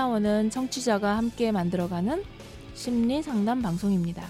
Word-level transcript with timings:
참나원은 0.00 0.48
청취자가 0.48 1.18
함께 1.18 1.52
만들어가는 1.52 2.24
심리 2.72 3.22
상담 3.22 3.60
방송입니다. 3.60 4.26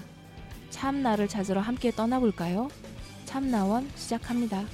참나를 0.70 1.28
찾으러 1.28 1.60
함께 1.60 1.92
떠나볼까요? 1.92 2.68
참나원 3.24 3.88
시작합니다. 3.94 4.64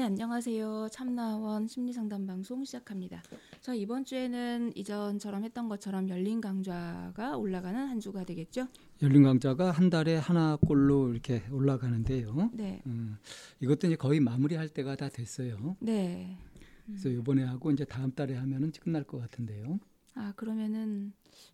네, 0.00 0.06
안녕하세요. 0.06 0.88
참나원 0.90 1.66
심리상담 1.68 2.26
방송 2.26 2.64
시작합니다. 2.64 3.22
저 3.60 3.74
이번 3.74 4.06
주에는 4.06 4.72
이전처럼 4.74 5.44
했던 5.44 5.68
것처럼 5.68 6.08
열린 6.08 6.40
강좌가 6.40 7.36
올라가는 7.36 7.78
한 7.86 8.00
주가 8.00 8.24
되겠죠? 8.24 8.66
열린 9.02 9.24
강좌가 9.24 9.70
한 9.70 9.90
달에 9.90 10.16
하나꼴로 10.16 11.10
이렇게 11.12 11.42
올라가는데요. 11.50 12.48
네. 12.54 12.80
음, 12.86 13.18
이것도 13.60 13.88
이제 13.88 13.96
거의 13.96 14.20
마무리할 14.20 14.70
때가 14.70 14.96
다 14.96 15.10
됐어요. 15.10 15.76
네. 15.80 16.38
그래서 16.86 17.10
이번에 17.10 17.44
하고 17.44 17.70
이제 17.70 17.84
다음 17.84 18.10
달에 18.10 18.36
하면은 18.36 18.72
끝날 18.80 19.04
것 19.04 19.18
같은데요. 19.18 19.78
아, 20.14 20.32
그러면은 20.34 21.12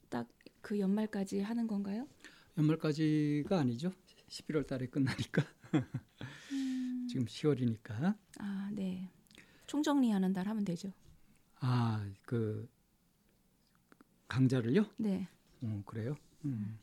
딱 0.09 0.29
그 0.67 0.81
연말까지 0.81 1.43
하는 1.43 1.69
건가요? 1.69 2.09
연말까지가 2.59 3.57
아니죠. 3.57 3.93
11월 4.29 4.67
달에 4.67 4.87
끝나니까. 4.87 5.45
음. 6.51 6.86
지금 7.17 7.27
10월이니까. 7.27 8.15
아, 8.41 8.71
네. 8.75 9.09
총정리하는 9.67 10.35
달 10.35 10.47
하면 10.49 10.65
되죠. 10.67 10.93
아, 11.61 12.07
그 12.27 12.69
강좌를요? 14.29 14.85
네. 14.99 15.27
어, 15.63 15.83
그래요. 15.87 16.15
음. 16.45 16.79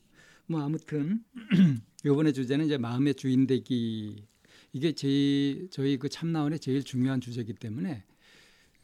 뭐 0.47 0.61
아무튼 0.61 1.23
이번에 2.03 2.31
주제는 2.31 2.65
이제 2.65 2.77
마음의 2.79 3.13
주인 3.15 3.45
되기 3.45 4.25
이게 4.73 4.93
제 4.93 5.67
저희 5.69 5.97
그 5.97 6.09
참나원의 6.09 6.59
제일 6.59 6.83
중요한 6.83 7.21
주제이기 7.21 7.53
때문에 7.53 8.03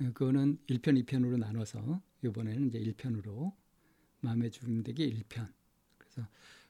어, 0.02 0.12
그거는 0.14 0.60
1편, 0.68 1.04
2편으로 1.04 1.38
나눠서 1.40 2.00
이번에는 2.24 2.68
이제 2.68 2.80
1편으로 2.80 3.54
마음의 4.22 4.52
주인 4.52 4.84
되기 4.84 5.12
1편. 5.24 5.52
그래서 5.98 6.28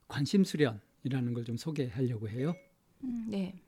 관심 0.07 0.45
수련이라는 0.45 1.33
걸 1.33 1.43
좀 1.43 1.57
소개하려고 1.57 2.29
해요. 2.29 2.53
음, 3.03 3.25
네. 3.29 3.61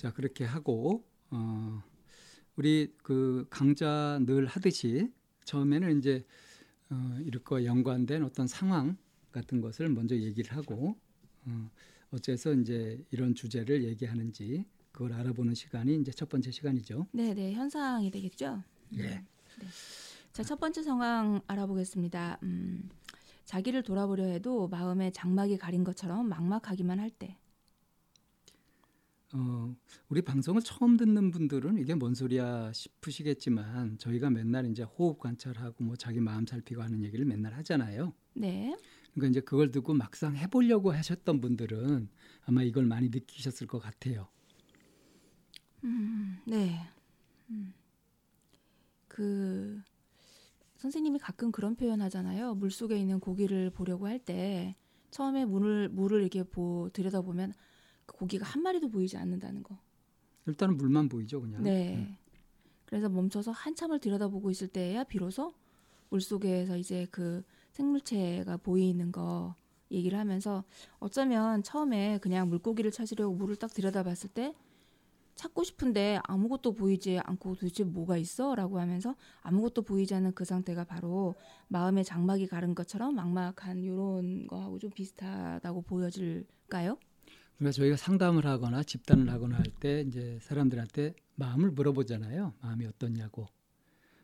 자, 0.00 0.10
그렇게 0.14 0.46
하고 0.46 1.04
어 1.30 1.82
우리 2.56 2.90
그 3.02 3.46
강좌 3.50 4.18
늘 4.24 4.46
하듯이 4.46 5.12
처음에는 5.44 5.98
이제 5.98 6.24
어 6.88 7.18
이렇게 7.20 7.66
연관된 7.66 8.24
어떤 8.24 8.46
상황 8.46 8.96
같은 9.30 9.60
것을 9.60 9.90
먼저 9.90 10.16
얘기를 10.16 10.56
하고 10.56 10.96
어 11.44 11.70
어째서 12.12 12.54
이제 12.54 12.98
이런 13.10 13.34
주제를 13.34 13.84
얘기하는지 13.84 14.64
그걸 14.90 15.12
알아보는 15.12 15.52
시간이 15.52 15.96
이제 15.96 16.10
첫 16.12 16.30
번째 16.30 16.50
시간이죠. 16.50 17.06
네, 17.12 17.34
네. 17.34 17.52
현상이 17.52 18.10
되겠죠? 18.10 18.62
예. 18.96 19.22
자, 20.32 20.42
첫 20.42 20.58
번째 20.58 20.82
상황 20.82 21.42
알아보겠습니다. 21.46 22.38
음, 22.42 22.88
자기를 23.44 23.82
돌아보려 23.82 24.24
해도 24.24 24.66
마음에 24.66 25.10
장막이 25.10 25.58
가린 25.58 25.84
것처럼 25.84 26.26
막막하기만 26.30 26.98
할 26.98 27.10
때. 27.10 27.36
어, 29.32 29.74
우리 30.08 30.22
방송을 30.22 30.60
처음 30.62 30.96
듣는 30.96 31.30
분들은 31.30 31.78
이게 31.78 31.94
뭔 31.94 32.14
소리야 32.14 32.72
싶으시겠지만 32.72 33.98
저희가 33.98 34.28
맨날 34.30 34.66
이제 34.66 34.82
호흡 34.82 35.18
관찰하고 35.20 35.84
뭐 35.84 35.96
자기 35.96 36.20
마음 36.20 36.46
살피고 36.46 36.82
하는 36.82 37.04
얘기를 37.04 37.24
맨날 37.24 37.54
하잖아요. 37.54 38.12
네. 38.34 38.76
그러니까 39.14 39.30
이제 39.30 39.40
그걸 39.40 39.70
듣고 39.70 39.94
막상 39.94 40.36
해보려고 40.36 40.92
하셨던 40.92 41.40
분들은 41.40 42.08
아마 42.42 42.62
이걸 42.62 42.86
많이 42.86 43.08
느끼셨을 43.08 43.66
것 43.66 43.78
같아요. 43.78 44.28
음, 45.84 46.38
네. 46.46 46.80
음. 47.50 47.72
그 49.08 49.80
선생님이 50.76 51.18
가끔 51.18 51.52
그런 51.52 51.76
표현 51.76 52.00
하잖아요. 52.02 52.54
물 52.54 52.70
속에 52.70 52.98
있는 52.98 53.20
고기를 53.20 53.70
보려고 53.70 54.06
할 54.06 54.18
때 54.18 54.76
처음에 55.10 55.44
물을 55.44 55.88
물을 55.88 56.20
이렇게 56.20 56.42
보 56.44 56.88
들여다보면 56.92 57.52
그 57.52 57.56
고기가 58.12 58.46
한 58.46 58.62
마리도 58.62 58.88
보이지 58.88 59.16
않는다는 59.16 59.62
거. 59.62 59.78
일단은 60.46 60.76
물만 60.76 61.08
보이죠, 61.08 61.40
그냥. 61.40 61.62
네. 61.62 62.18
그래서 62.86 63.08
멈춰서 63.08 63.52
한참을 63.52 64.00
들여다보고 64.00 64.50
있을 64.50 64.68
때야 64.68 65.04
비로소 65.04 65.54
물 66.08 66.20
속에서 66.20 66.76
이제 66.76 67.06
그 67.10 67.44
생물체가 67.70 68.56
보이는 68.56 69.12
거 69.12 69.54
얘기를 69.92 70.18
하면서 70.18 70.64
어쩌면 70.98 71.62
처음에 71.62 72.18
그냥 72.18 72.48
물고기를 72.48 72.90
찾으려고 72.90 73.34
물을 73.34 73.56
딱 73.56 73.72
들여다봤을 73.72 74.30
때 74.34 74.54
찾고 75.36 75.64
싶은데 75.64 76.18
아무것도 76.24 76.74
보이지 76.74 77.18
않고 77.20 77.54
도대체 77.54 77.84
뭐가 77.84 78.16
있어? 78.18 78.54
라고 78.54 78.78
하면서 78.78 79.14
아무것도 79.40 79.82
보이지 79.82 80.14
않는 80.14 80.34
그 80.34 80.44
상태가 80.44 80.84
바로 80.84 81.34
마음의 81.68 82.04
장막이 82.04 82.46
가른 82.46 82.74
것처럼 82.74 83.14
막막한 83.14 83.86
요런 83.86 84.48
거하고 84.48 84.78
좀 84.78 84.90
비슷하다고 84.90 85.82
보여질까요? 85.82 86.98
그러니까 87.60 87.72
저희가 87.76 87.96
상담을 87.96 88.46
하거나 88.46 88.82
집단을 88.82 89.28
하거나 89.30 89.56
할 89.58 89.64
때 89.80 90.02
이제 90.06 90.38
사람들한테 90.42 91.14
마음을 91.36 91.70
물어보잖아요. 91.70 92.54
마음이 92.62 92.86
어떻냐고. 92.86 93.46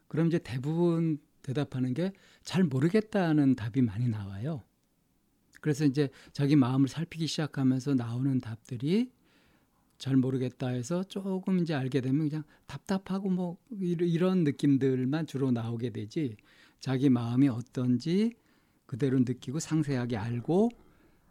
그럼 0.08 0.28
이제 0.28 0.38
대부분 0.38 1.18
대답하는 1.42 1.94
게 1.94 2.12
잘 2.42 2.64
모르겠다는 2.64 3.56
답이 3.56 3.82
많이 3.82 4.08
나와요. 4.08 4.62
그래서 5.60 5.84
이제 5.84 6.08
자기 6.32 6.54
마음을 6.56 6.88
살피기 6.88 7.26
시작하면서 7.26 7.94
나오는 7.94 8.40
답들이 8.40 9.10
잘 9.98 10.16
모르겠다 10.16 10.68
해서 10.68 11.02
조금 11.04 11.58
이제 11.58 11.74
알게 11.74 12.00
되면 12.02 12.28
그냥 12.28 12.44
답답하고 12.66 13.28
뭐 13.30 13.58
이런 13.70 14.44
느낌들만 14.44 15.26
주로 15.26 15.50
나오게 15.50 15.90
되지 15.90 16.36
자기 16.80 17.08
마음이 17.08 17.48
어떤지 17.48 18.34
그대로 18.86 19.18
느끼고 19.18 19.58
상세하게 19.58 20.16
알고 20.16 20.70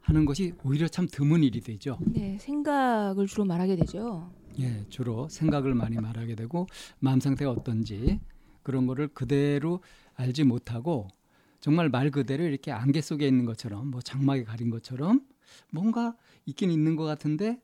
하는 0.05 0.25
것이 0.25 0.53
오히려 0.63 0.87
참 0.87 1.07
드문 1.11 1.43
일이 1.43 1.61
되죠. 1.61 1.97
네, 2.05 2.37
생각을 2.39 3.25
주로 3.25 3.43
말하게 3.43 3.75
되죠. 3.75 4.31
예, 4.59 4.85
주로 4.89 5.27
생각을 5.29 5.73
많이 5.73 5.95
말하게 5.95 6.35
되고 6.35 6.67
마음 6.99 7.19
상태가 7.19 7.49
어떤지 7.51 8.19
그런 8.61 8.85
거를 8.85 9.07
그대로 9.07 9.81
알지 10.13 10.43
못하고 10.43 11.07
정말 11.59 11.89
말 11.89 12.11
그대로 12.11 12.43
이렇게 12.43 12.71
안개 12.71 13.01
속에 13.01 13.27
있는 13.27 13.45
것처럼 13.45 13.87
뭐 13.87 13.99
장막에 13.99 14.43
가린 14.43 14.69
것처럼 14.69 15.25
뭔가 15.71 16.15
있긴 16.45 16.69
있는 16.69 16.95
것 16.95 17.03
같은데 17.03 17.59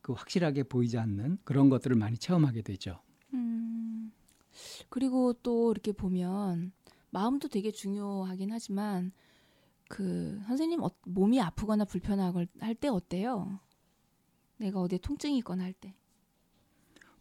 그 0.00 0.14
확실하게 0.14 0.62
보이지 0.62 0.96
않는 0.96 1.38
그런 1.44 1.68
것들을 1.68 1.94
많이 1.94 2.16
체험하게 2.16 2.62
되죠. 2.62 2.98
음, 3.34 4.12
그리고 4.88 5.34
또 5.42 5.72
이렇게 5.72 5.92
보면 5.92 6.72
마음도 7.10 7.48
되게 7.48 7.70
중요하긴 7.70 8.50
하지만 8.50 9.12
그 9.90 10.40
선생님 10.46 10.84
어, 10.84 10.90
몸이 11.04 11.40
아프거나 11.40 11.84
불편하고 11.84 12.44
할때 12.60 12.86
어때요? 12.86 13.58
내가 14.56 14.80
어디에 14.80 14.98
통증이 14.98 15.36
있거나 15.38 15.64
할 15.64 15.72
때. 15.72 15.96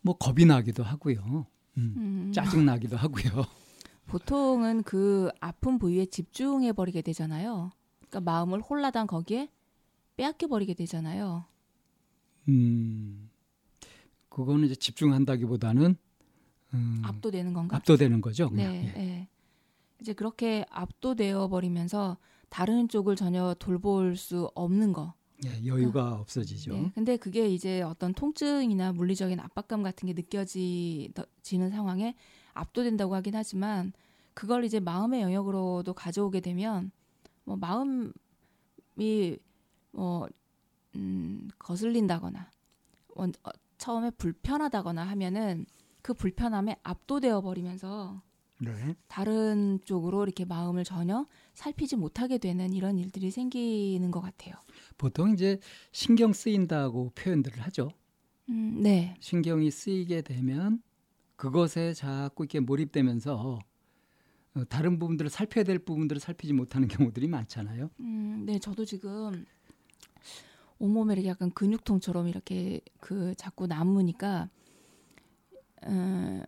뭐 0.01 0.15
겁이 0.15 0.45
나기도 0.45 0.83
하고요. 0.83 1.47
음, 1.77 1.93
음, 1.97 2.31
짜증 2.31 2.65
나기도 2.65 2.95
하고요. 2.95 3.43
보통은 4.05 4.83
그 4.83 5.31
아픈 5.41 5.79
부위에 5.79 6.05
집중해 6.05 6.73
버리게 6.73 7.01
되잖아요. 7.01 7.71
그러니까 7.97 8.21
마음을 8.21 8.61
홀라당 8.61 9.07
거기에 9.07 9.49
빼앗겨 10.15 10.45
버리게 10.45 10.75
되잖아요. 10.75 11.45
음, 12.49 13.31
그거는 14.29 14.65
이제 14.65 14.75
집중한다기보다는 14.75 15.97
음, 16.75 17.01
압도되는 17.03 17.51
건가? 17.53 17.77
압도되는 17.77 18.21
거죠. 18.21 18.51
그냥. 18.51 18.71
네, 18.71 18.83
예. 18.85 18.91
네. 18.91 19.29
이제 20.01 20.13
그렇게 20.13 20.65
압도되어 20.69 21.47
버리면서 21.47 22.17
다른 22.49 22.87
쪽을 22.87 23.15
전혀 23.15 23.53
돌볼 23.59 24.15
수 24.17 24.49
없는 24.55 24.93
거. 24.93 25.13
예, 25.45 25.65
여유가 25.65 26.15
없어지죠. 26.15 26.73
네, 26.73 26.91
근데 26.93 27.15
그게 27.15 27.47
이제 27.47 27.81
어떤 27.81 28.13
통증이나 28.13 28.91
물리적인 28.91 29.39
압박감 29.39 29.83
같은 29.83 30.07
게 30.07 30.13
느껴지는 30.13 31.69
상황에 31.69 32.15
압도된다고 32.53 33.15
하긴 33.15 33.35
하지만 33.35 33.93
그걸 34.33 34.65
이제 34.65 34.79
마음의 34.79 35.21
영역으로도 35.21 35.93
가져오게 35.93 36.41
되면 36.41 36.91
뭐 37.45 37.55
마음이 37.55 38.11
뭐 39.91 40.27
음, 40.95 41.49
거슬린다거나 41.57 42.51
원, 43.15 43.33
어, 43.43 43.49
처음에 43.77 44.11
불편하다거나 44.11 45.03
하면은 45.03 45.65
그 46.01 46.13
불편함에 46.13 46.77
압도되어 46.83 47.41
버리면서 47.41 48.21
네. 48.59 48.95
다른 49.07 49.79
쪽으로 49.85 50.23
이렇게 50.23 50.45
마음을 50.45 50.83
전혀 50.83 51.25
살피지 51.53 51.95
못하게 51.95 52.37
되는 52.37 52.73
이런 52.73 52.97
일들이 52.97 53.31
생기는 53.31 54.11
것 54.11 54.19
같아요. 54.21 54.55
보통 54.97 55.31
이제 55.31 55.59
신경 55.91 56.33
쓰인다고 56.33 57.11
표현들을 57.15 57.59
하죠. 57.61 57.89
음, 58.49 58.81
네. 58.81 59.15
신경이 59.19 59.71
쓰이게 59.71 60.21
되면 60.21 60.81
그것에 61.35 61.93
자꾸 61.93 62.43
이렇게 62.43 62.59
몰입되면서 62.59 63.59
어, 64.55 64.63
다른 64.67 64.99
부분들을 64.99 65.29
살펴야 65.29 65.63
될 65.63 65.79
부분들을 65.79 66.19
살피지 66.19 66.53
못하는 66.53 66.87
경우들이 66.87 67.27
많잖아요. 67.27 67.89
음, 67.99 68.43
네, 68.45 68.59
저도 68.59 68.83
지금 68.83 69.45
온몸에 70.79 71.13
이렇게 71.13 71.29
약간 71.29 71.51
근육통처럼 71.51 72.27
이렇게 72.27 72.81
그 72.99 73.35
자꾸 73.35 73.67
남으니까 73.67 74.49
어, 75.83 76.43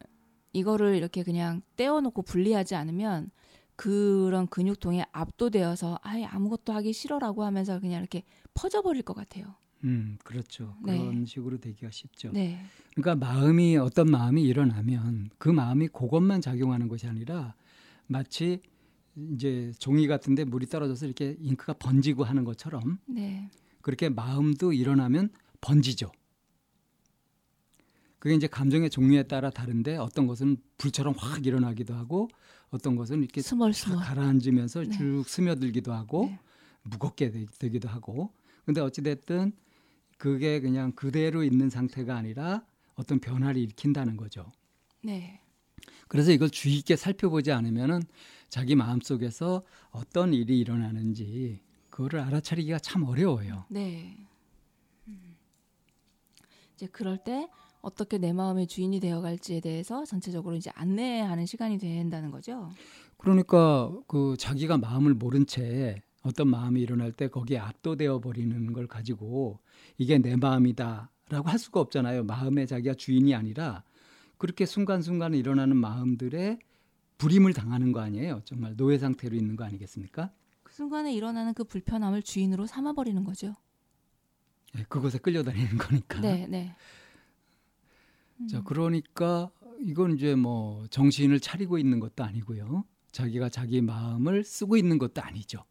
이거를 0.54 0.96
이렇게 0.96 1.24
그냥 1.24 1.62
떼어놓고 1.76 2.24
분리하지 2.24 2.76
않으면 2.76 3.32
그런 3.76 4.48
근육통에 4.48 5.06
압도되어서 5.12 6.00
아예 6.04 6.26
아무것도 6.26 6.74
하기 6.74 6.94
싫어라고 6.94 7.44
하면서 7.44 7.80
그냥 7.80 8.00
이렇게 8.00 8.24
퍼져버릴 8.54 9.02
것 9.02 9.16
같아요. 9.16 9.56
음, 9.84 10.18
그렇죠. 10.24 10.76
네. 10.84 11.00
그런 11.00 11.26
식으로 11.26 11.58
되기가 11.58 11.90
쉽죠. 11.90 12.32
네, 12.32 12.60
그러니까 12.96 13.26
마음이 13.26 13.78
어떤 13.78 14.12
마음이 14.12 14.44
일어나면 14.44 15.32
그 15.38 15.50
마음이 15.50 15.88
그것만 15.88 16.42
작용하는 16.42 16.88
것이 16.88 17.08
아니라 17.08 17.56
마치 18.06 18.60
이제 19.34 19.72
종이 19.80 20.08
같은데 20.08 20.44
물이 20.44 20.68
떨어져서 20.68 21.06
이렇게 21.06 21.36
잉크가 21.40 21.74
번지고 21.74 22.24
하는 22.24 22.44
것처럼 22.44 23.00
네, 23.08 23.50
그렇게 23.82 24.10
마음도 24.10 24.74
일어나면 24.74 25.30
번지죠. 25.62 26.12
그게 28.22 28.36
이제 28.36 28.46
감정의 28.46 28.92
종류에 28.92 29.24
따라 29.24 29.50
다른데 29.50 29.98
어떤 29.98 30.28
것은 30.28 30.58
불처럼 30.78 31.16
확 31.18 31.48
일어나기도 31.48 31.96
하고 31.96 32.30
어떤 32.70 32.96
것은 32.96 33.24
이렇게 33.24 33.42
쫙 33.42 33.50
스멀스멀. 33.50 33.98
가라앉으면서 33.98 34.84
네. 34.84 34.92
쭉 34.92 35.24
스며들기도 35.26 35.92
하고 35.92 36.26
네. 36.28 36.40
무겁게 36.84 37.32
되, 37.32 37.48
되기도 37.58 37.90
하고 37.90 38.32
근데 38.64 38.80
어찌 38.80 39.02
됐든 39.02 39.54
그게 40.20 40.60
그냥 40.60 40.92
그대로 40.92 41.44
있는 41.44 41.72
상태가 41.72 42.16
아니라 42.16 42.64
어떤 42.94 43.20
변화를 43.20 43.60
일으킨다는 43.60 44.18
거죠. 44.18 44.52
네, 45.02 45.42
그래서 46.08 46.32
이걸 46.32 46.52
주의 46.52 46.76
있게 46.76 46.98
살펴보지 46.98 47.52
않으면은 47.52 48.04
자기 48.50 48.76
마음 48.76 49.02
속에서 49.02 49.64
어떤 49.90 50.32
일이 50.36 50.60
일어나는지 50.60 51.60
그거를 51.90 52.20
알아차리기가 52.20 52.78
참 52.78 53.02
어려워요. 53.04 53.66
네. 53.68 54.16
음. 55.08 55.36
이제 56.76 56.86
그럴 56.86 57.18
때 57.24 57.50
어떻게 57.82 58.18
내 58.18 58.34
마음의 58.34 58.68
주인이 58.68 59.00
되어갈지에 59.00 59.60
대해서 59.60 60.06
전체적으로 60.06 60.56
이제 60.56 60.72
안내하는 60.76 61.46
시간이 61.46 61.78
된다는 61.78 62.32
거죠. 62.32 62.70
그러니까 63.18 63.92
그 64.08 64.36
자기가 64.38 64.78
마음을 64.78 65.14
모른 65.14 65.46
채 65.46 66.02
어떤 66.24 66.50
마음이 66.50 66.82
일어날 66.82 67.12
때 67.12 67.28
거기에 67.28 67.58
압도되어 67.58 68.20
버리는 68.20 68.74
걸 68.74 68.88
가지고 68.88 69.60
이게 69.98 70.20
내 70.20 70.36
마음이다라고 70.36 71.50
할 71.50 71.58
수가 71.60 71.80
없잖아요. 71.80 72.24
마음의 72.24 72.68
자기가 72.68 72.94
주인이 72.94 73.34
아니라 73.34 73.84
그렇게 74.38 74.66
순간순간 74.66 75.34
일어나는 75.34 75.78
마음들의 75.78 76.60
불임을 77.18 77.54
당하는 77.54 77.92
거 77.92 78.00
아니에요. 78.00 78.42
정말 78.46 78.76
노예 78.76 78.98
상태로 78.98 79.36
있는 79.36 79.56
거 79.56 79.64
아니겠습니까? 79.64 80.32
그 80.64 80.74
순간에 80.74 81.14
일어나는 81.14 81.54
그 81.54 81.64
불편함을 81.64 82.24
주인으로 82.24 82.66
삼아 82.66 82.94
버리는 82.94 83.24
거죠. 83.24 83.56
예, 84.78 84.84
그곳에 84.88 85.18
끌려다니는 85.18 85.78
거니까. 85.78 86.22
네, 86.22 86.48
네. 86.48 86.76
자, 88.50 88.62
그러니까 88.64 89.52
이건 89.80 90.16
이제 90.16 90.36
뭐 90.36 90.86
정신을 90.88 91.40
차리고 91.40 91.78
있는 91.78 92.00
것도 92.00 92.24
아니고요. 92.24 92.84
자기가 93.12 93.50
자기 93.50 93.82
마음을 93.82 94.44
쓰고 94.44 94.78
있는 94.78 94.98
것도 94.98 95.22
아니죠. 95.22 95.66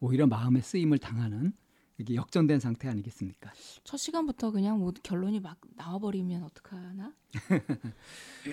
오히려 0.00 0.26
마음의 0.26 0.62
쓰임을 0.62 0.98
당하는 0.98 1.52
이게 1.98 2.14
역전된 2.14 2.60
상태 2.60 2.88
아니겠습니까? 2.88 3.52
첫 3.84 3.96
시간부터 3.96 4.50
그냥 4.50 4.78
뭐 4.78 4.92
결론이 5.02 5.40
막 5.40 5.58
나와버리면 5.76 6.44
어떡하나? 6.44 7.14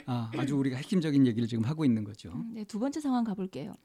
아, 0.06 0.32
아주 0.38 0.56
우리가 0.56 0.78
핵심적인 0.78 1.28
얘기를 1.28 1.48
지금 1.48 1.66
하고 1.66 1.84
있는 1.84 2.04
거죠. 2.04 2.32
음, 2.32 2.52
네, 2.54 2.64
두 2.64 2.80
번째 2.80 3.02
상황 3.02 3.24
가볼게요. 3.24 3.76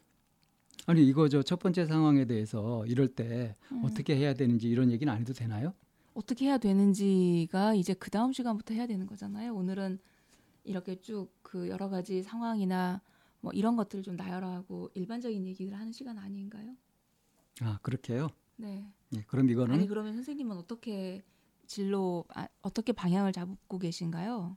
아니 0.86 1.06
이거죠. 1.06 1.42
첫 1.42 1.58
번째 1.58 1.86
상황에 1.86 2.24
대해서 2.24 2.86
이럴 2.86 3.08
때 3.08 3.56
음. 3.72 3.84
어떻게 3.84 4.16
해야 4.16 4.32
되는지 4.32 4.68
이런 4.68 4.92
얘기는 4.92 5.12
안 5.12 5.20
해도 5.20 5.32
되나요? 5.32 5.74
어떻게 6.14 6.46
해야 6.46 6.58
되는지가 6.58 7.74
이제 7.74 7.94
그 7.94 8.10
다음 8.10 8.32
시간부터 8.32 8.74
해야 8.74 8.86
되는 8.86 9.06
거잖아요. 9.06 9.54
오늘은 9.54 9.98
이렇게 10.64 11.00
쭉 11.00 11.38
그 11.48 11.68
여러 11.70 11.88
가지 11.88 12.22
상황이나 12.22 13.00
뭐 13.40 13.52
이런 13.52 13.74
것들을 13.76 14.04
좀 14.04 14.16
나열하고 14.16 14.90
일반적인 14.94 15.46
얘기를 15.46 15.78
하는 15.78 15.92
시간 15.92 16.18
아닌가요? 16.18 16.76
아, 17.62 17.78
그렇게요. 17.82 18.28
네. 18.56 18.86
예, 19.14 19.22
그럼 19.22 19.48
이거는 19.48 19.74
아니 19.74 19.86
그러면 19.86 20.12
선생님은 20.12 20.56
어떻게 20.58 21.22
진로 21.66 22.24
아, 22.34 22.48
어떻게 22.60 22.92
방향을 22.92 23.32
잡고 23.32 23.78
계신가요? 23.78 24.56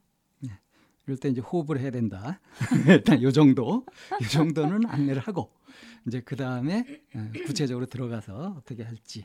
이럴 1.04 1.16
때 1.16 1.28
이제 1.28 1.40
호흡을 1.40 1.80
해야 1.80 1.90
된다. 1.90 2.40
일단 2.86 3.20
요 3.22 3.32
정도, 3.32 3.84
요 4.22 4.28
정도는 4.30 4.86
안내를 4.86 5.20
하고 5.22 5.50
이제 6.06 6.20
그 6.20 6.36
다음에 6.36 6.84
구체적으로 7.44 7.86
들어가서 7.86 8.54
어떻게 8.58 8.84
할지 8.84 9.24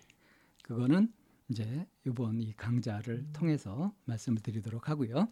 그거는 0.63 1.13
이제 1.49 1.87
이번 2.05 2.41
이 2.41 2.53
강좌를 2.53 3.25
통해서 3.31 3.93
말씀을 4.05 4.41
드리도록 4.41 4.89
하고요. 4.89 5.29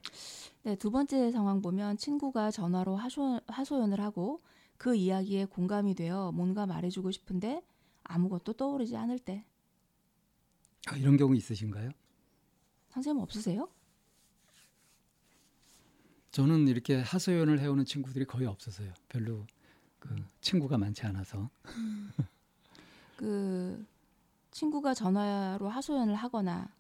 네, 0.64 0.76
두 0.76 0.92
번째 0.92 1.32
상황 1.32 1.62
보면 1.62 1.98
친구가 1.98 2.52
전화로 2.52 2.96
하소, 2.96 3.42
하소연을 3.48 4.00
하고 4.00 4.42
그 4.78 4.96
이야기에 4.96 5.46
공감이 5.46 5.94
되어 5.94 6.32
뭔가 6.32 6.66
말해주고 6.66 7.12
싶은데 7.12 7.62
아무것도 8.04 8.54
떠오르지 8.54 8.96
않을 8.96 9.20
때 9.20 9.46
아, 10.88 10.96
이런 10.96 11.18
경우 11.18 11.36
있으신가요? 11.36 11.90
선생님 12.90 13.22
없으세요? 13.22 13.68
저는 16.32 16.68
이렇게 16.68 17.02
하소연을 17.02 17.60
해오는 17.60 17.86
친구들이 17.86 18.26
거의 18.26 18.46
없어서요. 18.46 18.94
별로 19.10 19.46
그 20.00 20.16
친구가 20.42 20.78
많지 20.78 21.06
않아서. 21.06 21.50
그 23.18 23.86
친구가 24.56 24.94
전화로 24.94 25.68
하소연을 25.68 26.16
하거나 26.16 26.74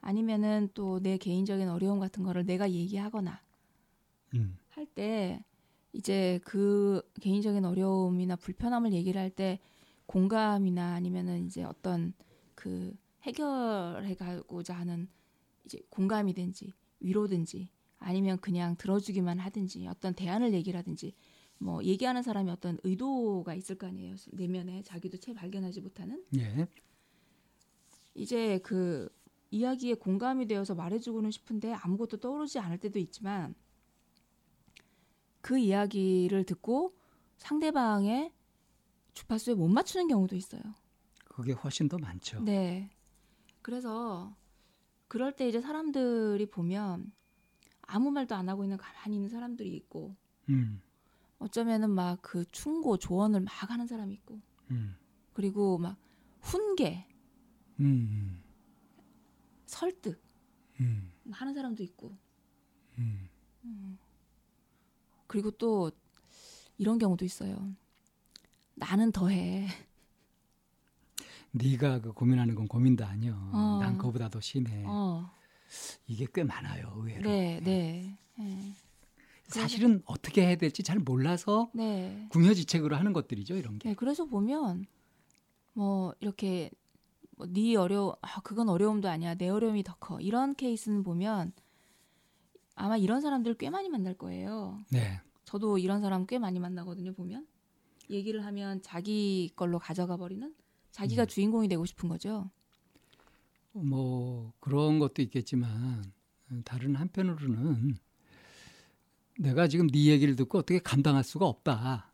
아니면은 0.00 0.68
또 0.74 0.98
내 1.00 1.16
개인적인 1.16 1.68
어려움 1.68 2.00
같은 2.00 2.24
거를 2.24 2.44
내가 2.44 2.68
얘기하거나 2.70 3.40
음, 4.34 4.58
할때 4.70 5.44
이제 5.92 6.40
그 6.44 7.02
개인적인 7.20 7.64
어려움이나 7.64 8.34
불편함을 8.36 8.92
얘기를 8.92 9.20
할 9.20 9.30
때 9.30 9.60
공감이나 10.06 10.94
아니면은 10.94 11.46
이제 11.46 11.62
어떤 11.62 12.14
그 12.56 12.92
해결해 13.22 14.14
가고자 14.16 14.74
하는 14.74 15.08
이제 15.64 15.80
공감이든지 15.88 16.72
위로든지 16.98 17.68
아니면 18.00 18.38
그냥 18.40 18.74
들어주기만 18.76 19.38
하든지 19.38 19.86
어떤 19.86 20.14
대안을 20.14 20.52
얘기를 20.52 20.76
하든지 20.78 21.14
뭐 21.58 21.84
얘기하는 21.84 22.22
사람이 22.24 22.50
어떤 22.50 22.76
의도가 22.82 23.54
있을 23.54 23.76
거 23.76 23.86
아니에요. 23.86 24.16
내면에 24.32 24.82
자기도 24.82 25.18
채 25.18 25.32
발견하지 25.32 25.80
못하는? 25.80 26.24
예, 26.36 26.66
이제 28.14 28.58
그 28.58 29.08
이야기에 29.50 29.94
공감이 29.94 30.46
되어서 30.46 30.74
말해주고는 30.74 31.30
싶은데 31.30 31.72
아무것도 31.74 32.18
떠오르지 32.18 32.58
않을 32.58 32.78
때도 32.78 32.98
있지만 32.98 33.54
그 35.40 35.58
이야기를 35.58 36.44
듣고 36.44 36.96
상대방의 37.38 38.32
주파수에 39.14 39.54
못 39.54 39.68
맞추는 39.68 40.08
경우도 40.08 40.36
있어요. 40.36 40.62
그게 41.24 41.52
훨씬 41.52 41.88
더 41.88 41.98
많죠. 41.98 42.40
네. 42.42 42.90
그래서 43.62 44.36
그럴 45.08 45.32
때 45.34 45.48
이제 45.48 45.60
사람들이 45.60 46.46
보면 46.50 47.12
아무 47.82 48.10
말도 48.10 48.34
안 48.34 48.48
하고 48.48 48.64
있는 48.64 48.76
가만히 48.76 49.16
있는 49.16 49.28
사람들이 49.28 49.74
있고 49.76 50.14
음, 50.48 50.80
어쩌면은 51.38 51.90
막 51.90 52.20
그 52.22 52.44
충고 52.52 52.96
조언을 52.98 53.40
막 53.40 53.50
하는 53.70 53.86
사람이 53.86 54.14
있고 54.14 54.40
음, 54.70 54.96
그리고 55.32 55.78
막 55.78 55.96
훈계 56.40 57.06
음, 57.80 58.42
설득 59.66 60.22
음, 60.80 61.12
하는 61.30 61.54
사람도 61.54 61.82
있고 61.82 62.16
음. 62.98 63.28
그리고 65.26 65.50
또 65.52 65.90
이런 66.76 66.98
경우도 66.98 67.24
있어요. 67.24 67.72
나는 68.74 69.12
더해. 69.12 69.68
네가 71.52 72.00
그 72.00 72.12
고민하는 72.12 72.54
건 72.54 72.66
고민도 72.66 73.04
아니여. 73.04 73.32
어. 73.34 73.78
난 73.80 73.96
그보다 73.96 74.28
더 74.28 74.40
심해. 74.40 74.84
어, 74.86 75.30
이게 76.06 76.26
꽤 76.34 76.42
많아요, 76.42 76.92
의외로. 76.96 77.22
네, 77.22 77.60
네, 77.62 78.18
네, 78.36 78.74
사실은 79.46 80.02
어떻게 80.04 80.46
해야 80.46 80.56
될지 80.56 80.82
잘 80.82 80.98
몰라서 80.98 81.70
네. 81.74 82.26
궁여지책으로 82.30 82.96
하는 82.96 83.12
것들이죠, 83.12 83.56
이런 83.56 83.78
게. 83.78 83.90
네, 83.90 83.94
그래서 83.94 84.24
보면 84.24 84.86
뭐 85.74 86.12
이렇게 86.20 86.70
뭐네 87.46 87.76
어려, 87.76 88.16
아 88.22 88.40
그건 88.42 88.68
어려움도 88.68 89.08
아니야, 89.08 89.34
내 89.34 89.48
어려움이 89.48 89.82
더 89.82 89.94
커. 89.96 90.20
이런 90.20 90.54
케이스는 90.54 91.02
보면 91.02 91.52
아마 92.74 92.96
이런 92.96 93.20
사람들 93.20 93.54
꽤 93.54 93.70
많이 93.70 93.88
만날 93.88 94.14
거예요. 94.14 94.78
네. 94.90 95.20
저도 95.44 95.78
이런 95.78 96.00
사람 96.00 96.26
꽤 96.26 96.38
많이 96.38 96.60
만나거든요. 96.60 97.12
보면 97.12 97.46
얘기를 98.08 98.44
하면 98.44 98.82
자기 98.82 99.52
걸로 99.56 99.78
가져가 99.78 100.16
버리는 100.16 100.54
자기가 100.90 101.26
주인공이 101.26 101.68
되고 101.68 101.84
싶은 101.86 102.08
거죠. 102.08 102.50
뭐 103.72 104.52
그런 104.60 104.98
것도 104.98 105.22
있겠지만 105.22 106.12
다른 106.64 106.96
한편으로는 106.96 107.96
내가 109.38 109.68
지금 109.68 109.86
네 109.88 110.06
얘기를 110.06 110.36
듣고 110.36 110.58
어떻게 110.58 110.78
감당할 110.78 111.24
수가 111.24 111.46
없다. 111.46 112.12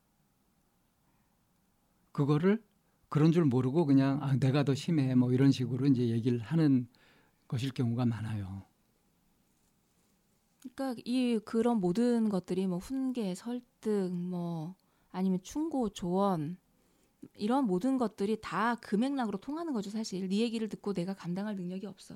그거를 2.13 2.63
그런 3.09 3.33
줄 3.33 3.45
모르고 3.45 3.87
그냥 3.87 4.23
아, 4.23 4.37
내가 4.37 4.65
더 4.65 4.75
심해 4.75 5.15
뭐 5.15 5.33
이런 5.33 5.53
식으로 5.53 5.87
이제 5.87 6.09
얘기를 6.09 6.39
하는 6.41 6.89
것일 7.49 7.73
경우가 7.73 8.07
많아요. 8.07 8.65
그러니까 10.61 11.01
이 11.05 11.39
그런 11.45 11.79
모든 11.79 12.29
것들이 12.29 12.67
뭐 12.67 12.79
훈계, 12.79 13.35
설득, 13.35 14.13
뭐 14.13 14.75
아니면 15.13 15.39
충고, 15.43 15.89
조언 15.91 16.57
이런 17.35 17.67
모든 17.67 17.99
것들이 17.99 18.39
다 18.41 18.75
금액락으로 18.77 19.39
통하는 19.39 19.73
거죠 19.73 19.91
사실. 19.91 20.29
네 20.29 20.39
얘기를 20.39 20.69
듣고 20.69 20.93
내가 20.93 21.15
감당할 21.15 21.57
능력이 21.57 21.87
없어. 21.87 22.15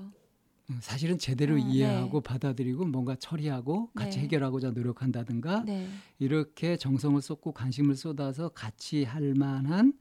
음, 0.70 0.78
사실은 0.80 1.18
제대로 1.18 1.54
아, 1.54 1.58
이해하고 1.58 2.20
받아들이고 2.20 2.84
뭔가 2.86 3.16
처리하고 3.16 3.90
같이 3.94 4.18
네. 4.18 4.24
해결하고자 4.24 4.70
노력한다든가 4.70 5.64
네, 5.64 5.88
이렇게 6.18 6.76
정성을 6.76 7.20
쏟고 7.20 7.52
관심을 7.52 7.96
쏟아서 7.96 8.50
같이 8.50 9.04
할 9.04 9.34
만한 9.34 9.94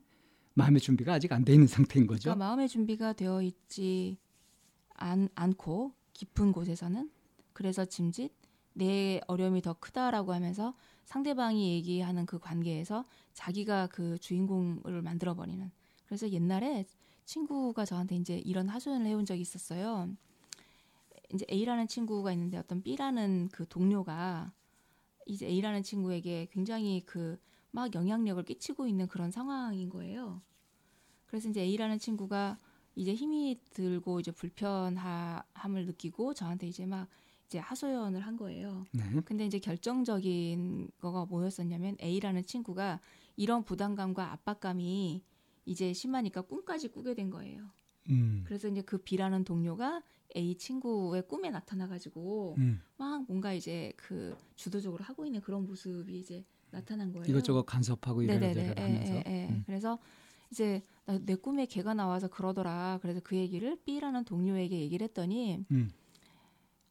마음의 0.60 0.82
준비가 0.82 1.14
아직 1.14 1.32
안 1.32 1.44
돼 1.44 1.54
있는 1.54 1.68
상태인 1.68 2.06
거죠. 2.06 2.24
그러니까 2.30 2.46
마음의 2.46 2.68
준비가 2.70 3.14
되어 3.14 3.42
있지 3.42 4.18
않, 4.96 5.30
않고 5.36 5.94
깊은 6.14 6.52
곳에서는 6.52 7.10
그래서 7.54 7.86
짐짓 7.86 8.32
내 8.74 9.20
어려움이 9.28 9.62
더 9.62 9.74
크다라고 9.74 10.34
하면서 10.34 10.74
상대방이 11.06 11.74
얘기하는 11.74 12.26
그 12.26 12.40
관계에서 12.40 13.06
자기가 13.34 13.88
그 13.88 14.18
주인공을 14.20 15.02
만들어 15.02 15.34
버리는. 15.34 15.72
그래서 16.06 16.30
옛날에 16.30 16.86
친구가 17.26 17.86
저한테 17.86 18.16
이제 18.16 18.38
이런 18.38 18.70
하소연을 18.70 19.08
해온 19.08 19.26
적이 19.26 19.42
있었어요. 19.42 20.10
이제 21.34 21.46
A라는 21.52 21.88
친구가 21.88 22.32
있는데 22.34 22.58
어떤 22.58 22.82
B라는 22.82 23.50
그 23.52 23.68
동료가 23.68 24.52
이제 25.26 25.46
A라는 25.48 25.84
친구에게 25.84 26.48
굉장히 26.52 27.04
그 27.06 27.38
막 27.72 27.94
영향력을 27.94 28.44
끼치고 28.44 28.88
있는 28.88 29.08
그런 29.08 29.32
상황인 29.32 29.90
거예요. 29.90 30.42
그래서 31.28 31.50
이제 31.50 31.62
A라는 31.62 32.00
친구가 32.00 32.58
이제 32.96 33.14
힘이 33.14 33.60
들고 33.72 34.20
이제 34.20 34.32
불편함을 34.32 35.86
느끼고 35.86 36.34
저한테 36.34 36.68
이제 36.68 36.86
막 36.86 37.08
이제 37.48 37.60
하소연을 37.60 38.22
한 38.22 38.38
거예요. 38.38 38.86
네. 38.92 39.04
근데 39.26 39.46
이제 39.46 39.60
결정적인 39.60 40.92
거가 41.00 41.26
뭐였었냐면 41.26 41.98
A라는 42.02 42.46
친구가 42.46 43.00
이런 43.38 43.64
부담감과 43.64 44.32
압박감이 44.34 45.24
이제 45.66 45.94
심하니까 45.94 46.42
꿈까지 46.42 46.90
꾸게 46.90 47.14
된 47.14 47.30
거예요. 47.30 47.70
음. 48.10 48.44
그래서 48.46 48.68
이제 48.68 48.82
그 48.82 48.98
B라는 48.98 49.46
동료가 49.46 50.04
A 50.36 50.56
친구의 50.58 51.28
꿈에 51.28 51.50
나타나가지고 51.50 52.56
음. 52.58 52.82
막 52.98 53.24
뭔가 53.28 53.54
이제 53.54 53.94
그 53.96 54.36
주도적으로 54.56 55.04
하고 55.04 55.26
있는 55.26 55.42
그런 55.42 55.66
모습이 55.66 56.20
이제 56.20 56.44
나타난 56.72 57.12
거예요. 57.12 57.26
이것저것 57.28 57.64
간섭하고. 57.66 58.22
이래저래 58.24 58.74
예, 58.78 58.82
하면서 58.82 59.14
예, 59.16 59.24
예. 59.26 59.48
음. 59.50 59.64
그래서 59.66 59.98
이제 60.52 60.82
나- 61.06 61.18
내 61.20 61.36
꿈에 61.36 61.66
걔가 61.66 61.94
나와서 61.94 62.28
그러더라. 62.28 63.00
그래서 63.02 63.20
그 63.24 63.36
얘기를 63.36 63.76
B라는 63.84 64.24
동료에게 64.26 64.80
얘기를 64.80 65.06
했더니 65.06 65.66
음. 65.72 65.92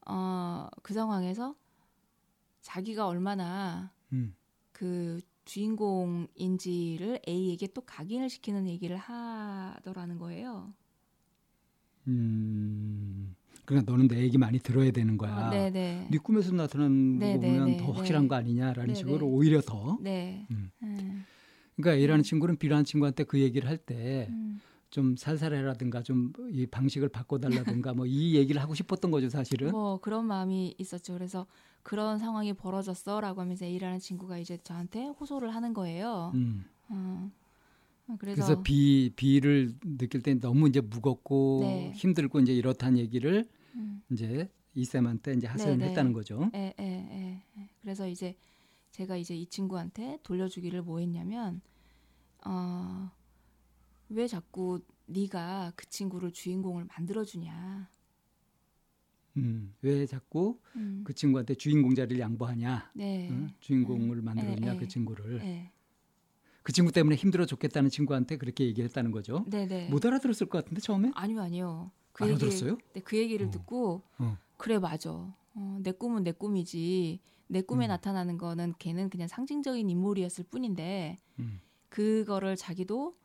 어, 0.06 0.68
그 0.82 0.94
상황에서 0.94 1.54
자기가 2.62 3.06
얼마나 3.06 3.92
음. 4.12 4.34
그 4.72 5.20
주인공인지를 5.44 7.20
A에게 7.26 7.68
또 7.68 7.80
각인을 7.82 8.28
시키는 8.28 8.66
얘기를 8.68 8.96
하더라는 8.96 10.18
거예요. 10.18 10.72
음. 12.06 13.34
그러니까 13.68 13.92
너는 13.92 14.08
내 14.08 14.22
얘기 14.22 14.38
많이 14.38 14.58
들어야 14.58 14.90
되는 14.90 15.18
거야. 15.18 15.48
어, 15.48 15.50
네네. 15.50 16.08
네 16.10 16.18
꿈에서 16.18 16.52
네, 17.18 17.34
거 17.34 17.38
네, 17.38 17.48
보면 17.48 17.66
네, 17.72 17.76
더 17.76 17.84
네. 17.84 17.92
확실한 17.92 18.26
거 18.26 18.34
아니냐라는 18.34 18.94
네, 18.94 18.94
식으로 18.94 19.18
네. 19.18 19.24
오히려 19.26 19.60
더. 19.60 19.98
네. 20.00 20.46
음. 20.50 20.70
음, 20.82 21.24
그러니까 21.76 22.00
A라는 22.00 22.24
친구는 22.24 22.56
B라는 22.56 22.86
친구한테 22.86 23.24
그 23.24 23.38
얘기를 23.38 23.68
할때좀 23.68 24.30
음. 24.96 25.16
살살해라든가 25.18 26.02
좀 26.02 26.32
이 26.50 26.64
방식을 26.66 27.10
바꿔달라든가 27.10 27.92
뭐 27.92 28.06
이 28.06 28.36
얘기를 28.36 28.62
하고 28.62 28.74
싶었던 28.74 29.10
거죠 29.10 29.28
사실은. 29.28 29.70
뭐 29.70 30.00
그런 30.00 30.24
마음이 30.24 30.74
있었죠. 30.78 31.12
그래서 31.12 31.46
그런 31.82 32.18
상황이 32.18 32.54
벌어졌어라고 32.54 33.42
하면서 33.42 33.66
A라는 33.66 33.98
친구가 33.98 34.38
이제 34.38 34.56
저한테 34.64 35.08
호소를 35.08 35.54
하는 35.54 35.74
거예요. 35.74 36.32
음. 36.34 36.64
어. 36.88 37.30
어, 38.08 38.16
그래서, 38.18 38.44
그래서, 38.44 38.62
B 38.62 39.12
B를 39.14 39.74
느낄 39.98 40.22
때 40.22 40.34
너무 40.34 40.68
이제 40.68 40.80
무겁고 40.80 41.60
네. 41.62 41.92
힘들고 41.92 42.40
이제 42.40 42.52
이렇다는 42.52 42.98
얘기를 42.98 43.46
음. 43.74 44.02
이제 44.10 44.50
이쌤한테 44.74 45.34
이제 45.34 45.46
하소연을 45.46 45.78
네, 45.78 45.84
네. 45.84 45.90
했다는 45.90 46.12
거죠. 46.12 46.50
예, 46.54 46.74
예, 46.78 46.84
예, 46.84 47.42
예. 47.58 47.68
그래서 47.82 48.08
이제 48.08 48.36
제가 48.92 49.16
이제 49.16 49.34
이 49.36 49.46
친구한테 49.46 50.18
돌려주기를 50.22 50.82
뭐 50.82 51.00
했냐면 51.00 51.60
어, 52.44 53.10
왜 54.08 54.26
자꾸 54.26 54.80
네가 55.06 55.72
그 55.76 55.88
친구를 55.88 56.32
주인공을 56.32 56.86
만들어 56.86 57.24
주냐. 57.24 57.88
음. 59.36 59.74
왜 59.82 60.06
자꾸 60.06 60.58
음. 60.76 61.02
그 61.04 61.14
친구한테 61.14 61.54
주인공 61.54 61.94
자리를 61.94 62.18
양보하냐? 62.18 62.92
네. 62.94 63.28
응? 63.30 63.50
주인공을 63.60 64.22
만들었냐 64.22 64.72
네, 64.72 64.78
그 64.78 64.84
네. 64.84 64.88
친구를. 64.88 65.38
네. 65.38 65.72
그 66.68 66.72
친구 66.72 66.92
때문에 66.92 67.16
힘들어 67.16 67.46
죽겠다는 67.46 67.88
친구한테 67.88 68.36
그렇게 68.36 68.66
얘기를 68.66 68.86
했다는 68.90 69.10
거죠. 69.10 69.42
네, 69.46 69.66
네. 69.66 69.88
못 69.88 70.04
알아들었을 70.04 70.50
것 70.50 70.58
같은데 70.58 70.82
처음에 70.82 71.12
아니요, 71.14 71.40
아니요. 71.40 71.90
그 72.12 72.24
알아들었어요? 72.24 72.72
얘기를, 72.72 72.92
네, 72.92 73.00
그 73.00 73.16
얘기를 73.16 73.46
어. 73.46 73.50
듣고 73.50 74.02
어. 74.18 74.36
그래 74.58 74.78
맞아. 74.78 75.10
어, 75.10 75.78
내 75.82 75.92
꿈은 75.92 76.24
내 76.24 76.32
꿈이지. 76.32 77.20
내 77.46 77.62
꿈에 77.62 77.86
음. 77.86 77.88
나타나는 77.88 78.36
거는 78.36 78.74
걔는 78.78 79.08
그냥 79.08 79.28
상징적인 79.28 79.88
인물이었을 79.88 80.44
뿐인데 80.50 81.16
음. 81.38 81.58
그거를 81.88 82.54
자기도 82.54 83.16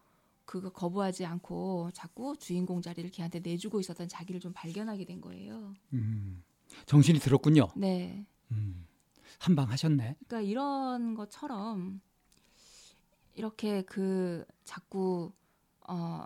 그거 0.45 0.69
거부하지 0.71 1.25
않고 1.25 1.89
자꾸 1.93 2.37
주인공 2.37 2.81
자리를 2.81 3.09
걔한테 3.11 3.41
내주고 3.41 3.81
있었던 3.81 4.07
자기를 4.07 4.39
좀 4.39 4.53
발견하게 4.55 5.03
된 5.03 5.19
거예요. 5.19 5.73
음. 5.91 6.41
정신이 6.85 7.19
들었군요. 7.19 7.67
네. 7.75 8.25
음. 8.51 8.87
한방 9.37 9.69
하셨네. 9.69 10.15
그러니까 10.27 10.39
이런 10.49 11.13
것처럼 11.13 11.99
이렇게 13.35 13.81
그 13.83 14.45
자꾸 14.63 15.31
어 15.87 16.25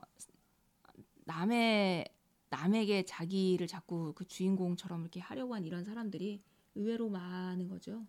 남의 1.25 2.05
남에게 2.49 3.03
자기를 3.03 3.67
자꾸 3.67 4.13
그 4.15 4.25
주인공처럼 4.25 5.01
이렇게 5.01 5.19
하려고 5.19 5.55
하는 5.55 5.67
이런 5.67 5.83
사람들이 5.83 6.41
의외로 6.75 7.09
많은 7.09 7.67
거죠. 7.67 8.05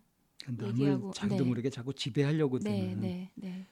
남을 0.47 1.11
자기도 1.13 1.43
네. 1.43 1.47
모르게 1.47 1.69
자꾸 1.69 1.93
지배하려고 1.93 2.59
네, 2.59 2.89
드는. 2.89 3.01
네, 3.01 3.31
네. 3.35 3.67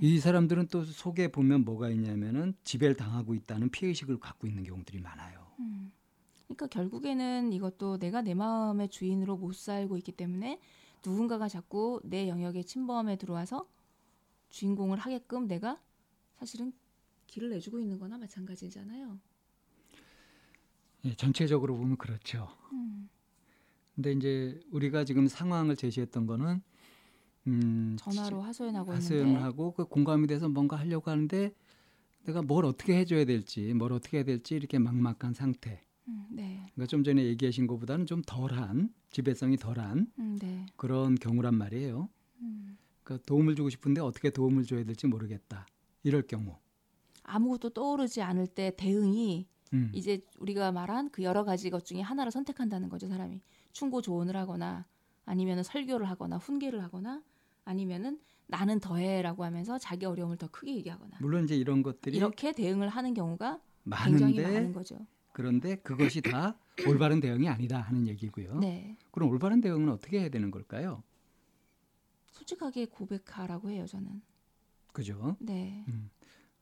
이 0.00 0.18
사람들은 0.18 0.68
또 0.68 0.84
속에 0.84 1.28
보면 1.28 1.64
뭐가 1.64 1.90
있냐면은 1.90 2.54
지배를 2.64 2.96
당하고 2.96 3.34
있다는 3.34 3.70
피해 3.70 3.88
의식을 3.88 4.20
갖고 4.20 4.46
있는 4.46 4.62
경우들이 4.62 5.00
많아요. 5.00 5.46
음. 5.58 5.92
그러니까 6.44 6.66
결국에는 6.68 7.52
이것도 7.52 7.98
내가 7.98 8.22
내 8.22 8.34
마음의 8.34 8.88
주인으로 8.88 9.36
못 9.36 9.54
살고 9.54 9.96
있기 9.98 10.12
때문에 10.12 10.60
누군가가 11.04 11.48
자꾸 11.48 12.00
내 12.04 12.28
영역에 12.28 12.62
침범에 12.62 13.16
들어와서 13.16 13.66
주인공을 14.52 14.98
하게끔 14.98 15.48
내가 15.48 15.82
사실은 16.34 16.72
길을 17.26 17.48
내주고 17.50 17.80
있는 17.80 17.98
거나 17.98 18.18
마찬가지잖아요. 18.18 19.18
예, 21.06 21.14
전체적으로 21.14 21.76
보면 21.76 21.96
그렇죠. 21.96 22.48
음. 22.72 23.08
근데 23.94 24.12
이제 24.12 24.60
우리가 24.70 25.04
지금 25.04 25.26
상황을 25.26 25.76
제시했던 25.76 26.26
거는 26.26 26.62
음, 27.48 27.96
전화로 27.98 28.40
하소연하고 28.42 28.92
하소연을 28.92 29.26
있는데 29.26 29.42
하고 29.42 29.72
그 29.72 29.84
공감이 29.84 30.26
돼서 30.26 30.48
뭔가 30.48 30.76
하려고 30.76 31.10
하는데 31.10 31.52
내가 32.24 32.42
뭘 32.42 32.64
어떻게 32.64 32.96
해줘야 32.96 33.24
될지 33.24 33.72
뭘 33.74 33.92
어떻게 33.92 34.18
해야 34.18 34.24
될지 34.24 34.54
이렇게 34.54 34.78
막막한 34.78 35.34
상태. 35.34 35.82
음, 36.08 36.26
네. 36.30 36.66
그러니까 36.74 36.86
좀 36.86 37.02
전에 37.04 37.24
얘기하신 37.24 37.66
것보다는 37.66 38.06
좀 38.06 38.22
덜한 38.24 38.92
지배성이 39.10 39.56
덜한 39.56 40.12
음, 40.18 40.38
네. 40.40 40.66
그런 40.76 41.14
경우란 41.14 41.54
말이에요. 41.54 42.08
음. 42.40 42.76
그러니까 43.02 43.24
도움을 43.26 43.54
주고 43.54 43.70
싶은데 43.70 44.00
어떻게 44.00 44.30
도움을 44.30 44.64
줘야 44.64 44.84
될지 44.84 45.06
모르겠다. 45.06 45.66
이럴 46.02 46.22
경우. 46.22 46.56
아무것도 47.24 47.70
떠오르지 47.70 48.22
않을 48.22 48.46
때 48.48 48.72
대응이 48.76 49.46
음. 49.74 49.90
이제 49.94 50.20
우리가 50.38 50.72
말한 50.72 51.10
그 51.10 51.22
여러 51.22 51.44
가지 51.44 51.70
것 51.70 51.84
중에 51.84 52.00
하나를 52.00 52.30
선택한다는 52.30 52.88
거죠, 52.88 53.08
사람이. 53.08 53.40
충고 53.72 54.02
조언을 54.02 54.36
하거나 54.36 54.86
아니면은 55.24 55.62
설교를 55.62 56.08
하거나 56.08 56.36
훈계를 56.36 56.82
하거나 56.82 57.22
아니면은 57.64 58.18
나는 58.48 58.80
더해라고 58.80 59.44
하면서 59.44 59.78
자기 59.78 60.04
어려움을 60.04 60.36
더 60.36 60.48
크게 60.48 60.74
얘기하거나 60.76 61.16
물론 61.20 61.44
이제 61.44 61.56
이런 61.56 61.82
것들이 61.82 62.16
이렇게 62.16 62.52
대응을 62.52 62.88
하는 62.88 63.14
경우가 63.14 63.60
굉장히 64.04 64.34
많은 64.34 64.52
많은데 64.52 64.72
거죠. 64.72 64.98
그런데 65.32 65.76
그것이 65.76 66.20
다 66.20 66.58
올바른 66.86 67.20
대응이 67.20 67.48
아니다 67.48 67.80
하는 67.80 68.06
얘기고요. 68.06 68.58
네. 68.58 68.96
그럼 69.10 69.30
올바른 69.30 69.60
대응은 69.60 69.88
어떻게 69.88 70.20
해야 70.20 70.28
되는 70.28 70.50
걸까요? 70.50 71.02
솔직하게 72.32 72.86
고백하라고 72.86 73.70
해요, 73.70 73.86
저는. 73.86 74.20
그죠? 74.92 75.36
네. 75.40 75.84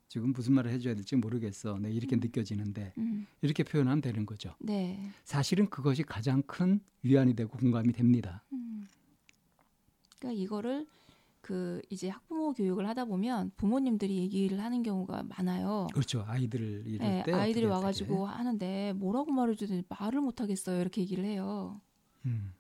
지금 0.09 0.33
무슨 0.33 0.55
말을 0.55 0.71
해줘야 0.73 0.95
될지 0.95 1.17
모르겠어. 1.17 1.79
내 1.79 1.91
이렇게 1.91 2.17
느껴지는데 2.17 2.93
음. 2.99 3.27
이렇게 3.43 3.63
표현하면 3.63 4.01
되는 4.01 4.27
거죠. 4.27 4.55
네. 4.59 5.11
사실은 5.25 5.71
그것이 5.71 6.03
가장 6.03 6.43
큰 6.43 6.81
위안이 7.03 7.35
되고 7.35 7.57
공감이 7.57 7.93
됩니다. 7.93 8.45
음. 8.53 8.89
그러니까 10.19 10.43
이거를 10.43 10.87
그 11.41 11.81
이제 11.91 12.09
학부모 12.09 12.53
교육을 12.53 12.87
하다 12.89 13.07
보면 13.07 13.53
부모님들이 13.57 14.19
얘기를 14.19 14.61
하는 14.61 14.83
경우가 14.83 15.23
많아요. 15.23 15.87
그렇죠. 15.93 16.25
아이들을 16.27 16.83
이럴 16.87 17.09
네, 17.09 17.23
때 17.25 17.33
아이들이 17.33 17.67
와가지고 17.67 18.27
하는데 18.27 18.93
뭐라고 18.95 19.31
말해주든지 19.33 19.85
말을 19.89 20.21
못 20.21 20.41
하겠어요. 20.41 20.81
이렇게 20.81 21.01
얘기를 21.01 21.25
해요. 21.25 21.81
음. 22.27 22.53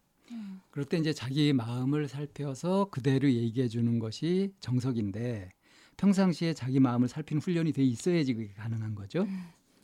그럴 0.70 0.84
때 0.86 0.96
이제 0.98 1.12
자기 1.12 1.52
마음을 1.52 2.08
살펴서 2.08 2.88
그대로 2.90 3.30
얘기해 3.30 3.68
주는 3.68 3.98
것이 3.98 4.52
정석인데 4.60 5.50
평상시에 5.96 6.54
자기 6.54 6.80
마음을 6.80 7.08
살피는 7.08 7.42
훈련이 7.42 7.72
돼 7.72 7.82
있어야지 7.82 8.34
그게 8.34 8.52
가능한 8.54 8.94
거죠. 8.94 9.26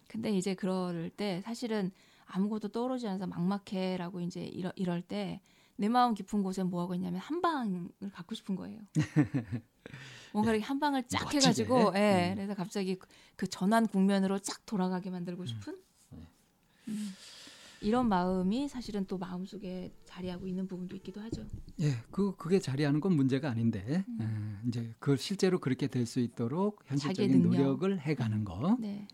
근데 0.08 0.30
이제 0.30 0.54
그럴 0.54 1.10
때 1.10 1.42
사실은 1.44 1.90
아무것도 2.26 2.68
떠오르지 2.68 3.06
않아서 3.08 3.26
막막해라고 3.26 4.20
이제 4.20 4.44
이러, 4.44 4.72
이럴 4.76 5.02
때 5.02 5.40
내 5.76 5.88
마음 5.88 6.14
깊은 6.14 6.42
곳에 6.42 6.62
뭐 6.62 6.80
하고 6.82 6.94
있냐면 6.94 7.20
한 7.20 7.40
방을 7.42 7.88
갖고 8.12 8.34
싶은 8.34 8.56
거예요. 8.56 8.80
뭔가 10.32 10.52
이렇게 10.52 10.64
한 10.64 10.80
방을 10.80 11.04
쫙 11.06 11.24
멋지게. 11.24 11.38
해가지고, 11.38 11.92
예. 11.96 12.30
음. 12.30 12.34
그래서 12.34 12.54
갑자기 12.54 12.96
그- 12.96 13.06
그 13.36 13.46
전환 13.46 13.86
국면으로 13.86 14.38
쫙 14.38 14.64
돌아가게 14.66 15.10
만들고 15.10 15.44
싶은 15.46 15.78
네. 16.10 16.28
음. 16.88 17.08
이런 17.82 18.08
마음이 18.08 18.68
사실은 18.68 19.04
또 19.06 19.18
마음 19.18 19.44
속에 19.44 19.92
자리하고 20.04 20.46
있는 20.46 20.66
부분도 20.66 20.96
있기도 20.96 21.20
하죠. 21.20 21.44
예, 21.80 21.92
그 22.10 22.34
그게 22.36 22.58
자리하는 22.58 23.00
건 23.00 23.14
문제가 23.14 23.50
아닌데 23.50 24.04
음. 24.08 24.60
예, 24.64 24.68
이제 24.68 24.94
그 24.98 25.16
실제로 25.16 25.58
그렇게 25.60 25.86
될 25.86 26.06
수 26.06 26.20
있도록 26.20 26.82
현실적인. 26.86 27.42
노력을 27.42 28.00
해가는 28.00 28.44
거 28.44 28.76
네. 28.80 29.06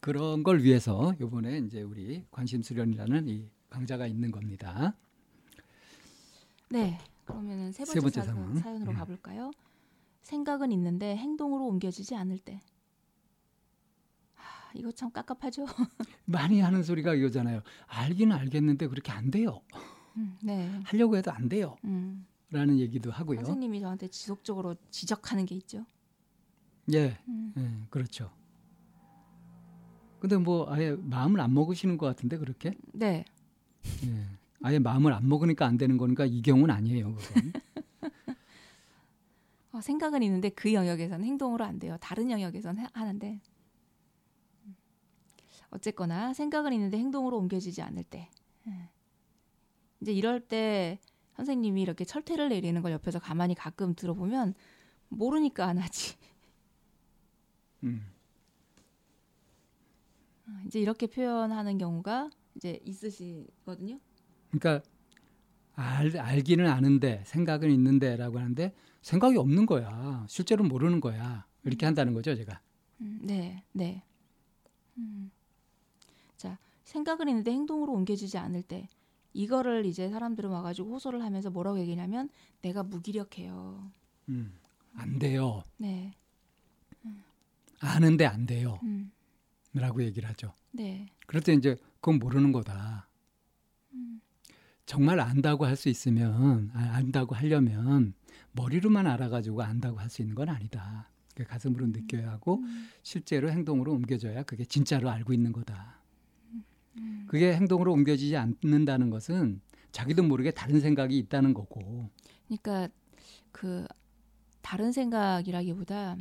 그런 0.00 0.42
걸 0.42 0.62
위해서 0.62 1.14
이번에 1.20 1.58
이제 1.58 1.82
우리 1.82 2.24
관심 2.30 2.62
수련이라는 2.62 3.28
이 3.28 3.50
강좌가 3.68 4.06
있는 4.06 4.30
겁니다. 4.30 4.94
네. 6.70 6.98
그러면은 7.24 7.72
세 7.72 7.84
번째, 7.84 7.92
세 7.92 8.00
번째 8.00 8.20
사, 8.20 8.26
상황. 8.26 8.54
사연으로 8.56 8.90
음. 8.92 8.96
가볼까요? 8.96 9.50
생각은 10.22 10.72
있는데 10.72 11.16
행동으로 11.16 11.66
옮겨지지 11.66 12.14
않을 12.14 12.38
때. 12.38 12.60
하, 14.70 14.78
이거 14.78 14.92
참 14.92 15.10
깝깝하죠. 15.10 15.66
많이 16.26 16.60
하는 16.60 16.82
소리가 16.82 17.14
이거잖아요. 17.14 17.62
알기는 17.86 18.34
알겠는데 18.36 18.86
그렇게 18.88 19.10
안 19.12 19.30
돼요. 19.30 19.60
음, 20.16 20.36
네. 20.42 20.70
하려고 20.84 21.16
해도 21.16 21.30
안 21.32 21.48
돼요. 21.48 21.76
음. 21.84 22.26
라는 22.50 22.78
얘기도 22.78 23.10
하고요. 23.10 23.38
선생님이 23.38 23.80
저한테 23.80 24.08
지속적으로 24.08 24.74
지적하는 24.90 25.46
게 25.46 25.54
있죠. 25.56 25.84
예, 26.92 27.16
음. 27.28 27.52
예, 27.56 27.86
그렇죠. 27.90 28.30
근데 30.18 30.36
뭐 30.36 30.70
아예 30.70 30.92
마음을 30.98 31.40
안 31.40 31.54
먹으시는 31.54 31.96
것 31.96 32.06
같은데 32.06 32.36
그렇게? 32.38 32.74
네. 32.92 33.24
예. 34.04 34.26
아예 34.62 34.78
마음을 34.78 35.12
안 35.12 35.28
먹으니까 35.28 35.64
안 35.66 35.78
되는 35.78 35.96
거니까 35.96 36.26
이 36.26 36.42
경우는 36.42 36.74
아니에요. 36.74 37.14
그건. 37.14 37.52
어, 39.72 39.80
생각은 39.80 40.22
있는데 40.24 40.48
그 40.50 40.74
영역에서는 40.74 41.24
행동으로 41.24 41.64
안 41.64 41.78
돼요. 41.78 41.96
다른 42.00 42.30
영역에서는 42.30 42.82
해- 42.82 42.88
하는데. 42.92 43.40
음. 45.70 45.76
어쨌거나 45.76 46.32
생각은 46.34 46.72
있는데 46.72 46.98
행동으로 46.98 47.38
옮겨지지 47.38 47.82
않을 47.82 48.04
때. 48.04 48.30
예. 48.66 48.90
이제 50.00 50.12
이럴 50.12 50.40
때 50.40 50.98
선생님이 51.36 51.82
이렇게 51.82 52.04
철퇴를 52.04 52.48
내리는 52.48 52.80
걸 52.82 52.92
옆에서 52.92 53.18
가만히 53.18 53.54
가끔 53.54 53.94
들어보면 53.94 54.54
모르니까 55.08 55.66
안 55.66 55.78
하지. 55.78 56.16
음. 57.84 58.12
어, 60.46 60.50
이제 60.66 60.80
이렇게 60.80 61.06
표현하는 61.06 61.78
경우가 61.78 62.30
이제 62.56 62.80
있으시거든요. 62.84 63.98
그러니까 64.50 64.82
알, 65.74 66.16
알기는 66.16 66.66
아는데 66.66 67.22
생각은 67.26 67.70
있는데라고 67.70 68.38
하는데 68.38 68.74
생각이 69.02 69.38
없는 69.38 69.66
거야. 69.66 70.26
실제로 70.28 70.64
모르는 70.64 71.00
거야. 71.00 71.46
이렇게 71.64 71.86
한다는 71.86 72.12
거죠, 72.12 72.34
제가. 72.34 72.60
음, 73.00 73.20
네, 73.22 73.64
네. 73.72 74.02
음. 74.98 75.30
자, 76.90 76.94
생각은 76.94 77.28
있는데 77.28 77.52
행동으로 77.52 77.92
옮겨지지 77.92 78.36
않을 78.38 78.62
때 78.62 78.88
이거를 79.32 79.86
이제 79.86 80.08
사람들은 80.10 80.50
와가지고 80.50 80.94
호소를 80.94 81.22
하면서 81.22 81.50
뭐라고 81.50 81.78
얘기냐면 81.78 82.28
내가 82.62 82.82
무기력해요. 82.82 83.90
음. 84.28 84.52
안 84.94 85.20
돼요. 85.20 85.62
네, 85.76 86.12
아는데 87.78 88.26
안 88.26 88.44
돼요. 88.44 88.80
음, 88.82 89.12
라고 89.72 90.02
얘기를 90.02 90.28
하죠. 90.28 90.52
네, 90.72 91.06
그럴 91.26 91.42
때 91.42 91.52
이제 91.52 91.76
그건 92.00 92.18
모르는 92.18 92.50
거다. 92.50 93.08
음. 93.94 94.20
정말 94.84 95.20
안다고 95.20 95.64
할 95.66 95.76
수 95.76 95.88
있으면 95.88 96.72
아, 96.74 96.96
안다고 96.96 97.36
하려면 97.36 98.14
머리로만 98.52 99.06
알아가지고 99.06 99.62
안다고 99.62 100.00
할 100.00 100.10
수 100.10 100.22
있는 100.22 100.34
건 100.34 100.48
아니다. 100.48 101.08
그 101.36 101.44
가슴으로 101.44 101.86
느껴야 101.86 102.32
하고 102.32 102.56
음, 102.56 102.88
실제로 103.04 103.48
행동으로 103.48 103.92
옮겨져야 103.92 104.42
그게 104.42 104.64
진짜로 104.64 105.08
알고 105.08 105.32
있는 105.32 105.52
거다. 105.52 105.99
음. 106.98 107.24
그게 107.28 107.54
행동으로 107.54 107.92
옮겨지지 107.92 108.36
않는다는 108.36 109.10
것은 109.10 109.60
자기도 109.92 110.22
모르게 110.22 110.50
다른 110.50 110.80
생각이 110.80 111.16
있다는 111.18 111.54
거고. 111.54 112.08
그러니까 112.46 112.88
그 113.52 113.86
다른 114.62 114.92
생각이라기보다 114.92 116.16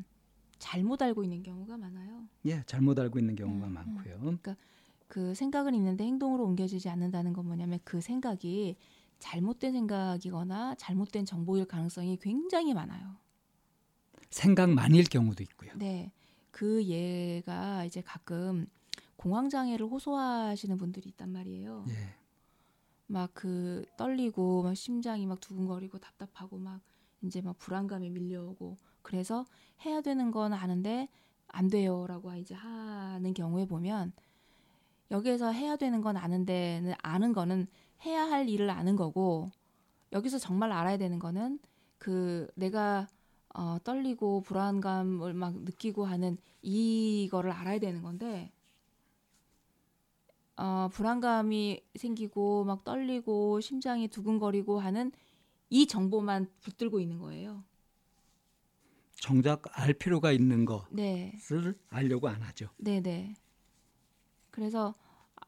잘못 0.57 1.01
알고 1.01 1.23
있는 1.23 1.43
경우가 1.43 1.77
많아요. 1.77 2.27
예, 2.45 2.63
잘못 2.65 2.99
알고 2.99 3.19
있는 3.19 3.35
경우가 3.35 3.67
음, 3.67 3.69
음. 3.69 3.73
많고요. 3.73 4.37
그 5.07 5.33
생각은 5.33 5.73
있는데 5.73 6.03
행동으로 6.03 6.45
옮겨지지 6.45 6.89
않는다는 6.89 7.33
건 7.33 7.45
뭐냐면 7.45 7.79
그 7.83 7.99
생각이 7.99 8.75
잘못된 9.17 9.73
생각이거나 9.73 10.75
잘못된 10.75 11.25
정보일 11.25 11.65
가능성이 11.65 12.17
굉장히 12.17 12.73
많아요. 12.73 13.17
생각만일 14.29 15.05
경우도 15.05 15.43
있고요. 15.43 15.71
네. 15.75 16.11
그 16.51 16.83
예가 16.83 17.85
이제 17.85 18.01
가끔 18.01 18.67
공황 19.19 19.49
장애를 19.49 19.85
호소하시는 19.85 20.77
분들이 20.77 21.09
있단 21.09 21.29
말이에요. 21.29 21.83
예. 21.89 22.15
막그 23.07 23.83
떨리고 23.97 24.63
막 24.63 24.77
심장이 24.77 25.25
막 25.25 25.41
두근거리고 25.41 25.97
답답하고 25.99 26.57
막 26.57 26.79
이제 27.21 27.41
막 27.41 27.57
불안감이 27.57 28.09
밀려오고 28.09 28.77
그래서 29.01 29.45
해야 29.83 29.99
되는 29.99 30.31
건 30.31 30.53
아는데 30.53 31.09
안 31.49 31.67
돼요라고 31.67 32.33
이제 32.35 32.55
하는 32.55 33.33
경우에 33.33 33.65
보면 33.65 34.13
여기에서 35.11 35.51
해야 35.51 35.75
되는 35.75 35.99
건 35.99 36.15
아는데는 36.15 36.93
아는 37.03 37.33
거는 37.33 37.67
해야 38.05 38.23
할 38.23 38.47
일을 38.47 38.69
아는 38.69 38.95
거고 38.95 39.51
여기서 40.13 40.37
정말 40.37 40.71
알아야 40.71 40.95
되는 40.95 41.19
거는 41.19 41.59
그 41.97 42.47
내가 42.55 43.09
어, 43.53 43.79
떨리고 43.83 44.43
불안감을 44.43 45.33
막 45.33 45.57
느끼고 45.63 46.05
하는 46.05 46.37
이거를 46.61 47.51
알아야 47.51 47.79
되는 47.79 48.01
건데 48.01 48.53
어, 50.59 50.89
불안감이 50.91 51.81
생기고 51.95 52.65
막 52.65 52.83
떨리고 52.83 53.61
심장이 53.61 54.09
두근거리고 54.09 54.81
하는 54.81 55.13
이 55.69 55.87
정보만 55.87 56.49
붙들고 56.59 56.99
있는 56.99 57.17
거예요. 57.17 57.63
정작 59.15 59.61
알 59.71 59.93
필요가 59.93 60.33
있는 60.33 60.65
것을 60.65 60.87
네, 60.91 61.33
알려고 61.87 62.27
안 62.27 62.41
하죠. 62.41 62.67
네, 62.75 62.99
네. 62.99 63.35
그래서 64.51 64.93
아- 65.37 65.45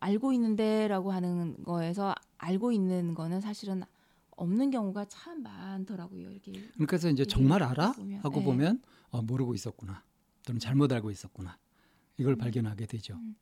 알고 0.00 0.32
있는데라고 0.32 1.12
하는 1.12 1.62
거에서 1.62 2.14
알고 2.38 2.72
있는 2.72 3.14
거는 3.14 3.42
사실은 3.42 3.82
없는 4.30 4.70
경우가 4.70 5.04
참 5.06 5.42
많더라고요. 5.42 6.30
이렇게 6.30 6.52
그래서 6.86 7.10
이제 7.10 7.22
이게 7.24 7.30
정말 7.30 7.62
알아 7.62 7.92
보면, 7.92 8.20
하고 8.20 8.38
네. 8.38 8.44
보면 8.44 8.82
어, 9.10 9.20
모르고 9.20 9.54
있었구나 9.54 10.02
또는 10.46 10.58
잘못 10.58 10.90
알고 10.90 11.10
있었구나 11.10 11.58
이걸 12.16 12.36
발견하게 12.36 12.86
되죠. 12.86 13.14
음. 13.16 13.36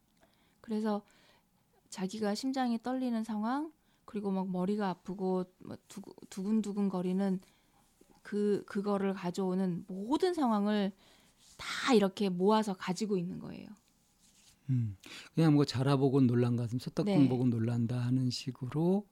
그래서 0.62 1.02
자기가 1.90 2.34
심장이 2.34 2.82
떨리는 2.82 3.22
상황 3.22 3.70
그리고 4.06 4.30
막 4.30 4.48
머리가 4.50 4.88
아프고 4.88 5.44
뭐 5.58 5.76
두근- 5.88 6.14
두근두근 6.30 6.88
거리는 6.88 7.38
그 8.22 8.62
그거를 8.66 9.12
가져오는 9.12 9.84
모든 9.86 10.32
상황을 10.32 10.92
다 11.58 11.92
이렇게 11.92 12.30
모아서 12.30 12.72
가지고 12.72 13.18
있는 13.18 13.38
거예요. 13.38 13.68
음, 14.70 14.96
그냥 15.34 15.54
뭐 15.54 15.64
자라보고 15.64 16.22
놀란 16.22 16.56
가슴 16.56 16.78
소떡궁 16.78 17.22
네. 17.22 17.28
보고 17.28 17.46
놀란다 17.46 17.98
하는 17.98 18.30
식으로 18.30 19.06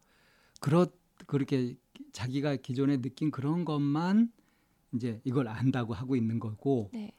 그렇 0.60 0.86
그렇게 1.26 1.76
자기가 2.12 2.56
기존에 2.56 3.00
느낀 3.02 3.30
그런 3.30 3.64
것만 3.64 4.32
이제 4.94 5.20
이걸 5.24 5.48
안다고 5.48 5.92
하고 5.92 6.16
있는 6.16 6.38
거고 6.38 6.90
네, 6.92 7.12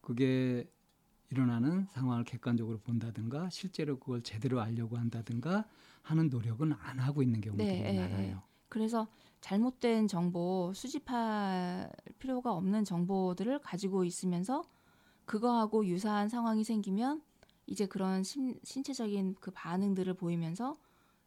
그게 0.00 0.70
일어나는 1.30 1.86
상황을 1.90 2.24
객관적으로 2.24 2.78
본다든가 2.78 3.50
실제로 3.50 3.98
그걸 3.98 4.22
제대로 4.22 4.60
알려고 4.60 4.96
한다든가 4.96 5.64
하는 6.02 6.28
노력은 6.28 6.72
안 6.72 6.98
하고 6.98 7.22
있는 7.22 7.40
경우들이 7.40 7.82
네, 7.82 7.94
예, 7.94 7.96
많아요. 7.96 8.42
그래서 8.68 9.08
잘못된 9.40 10.08
정보 10.08 10.72
수집할 10.74 11.90
필요가 12.18 12.52
없는 12.52 12.84
정보들을 12.84 13.58
가지고 13.60 14.04
있으면서 14.04 14.64
그거하고 15.24 15.86
유사한 15.86 16.28
상황이 16.28 16.64
생기면 16.64 17.22
이제 17.66 17.86
그런 17.86 18.22
신, 18.22 18.58
신체적인 18.62 19.36
그 19.40 19.50
반응들을 19.50 20.14
보이면서 20.14 20.76